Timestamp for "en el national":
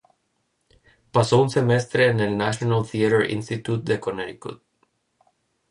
2.07-2.89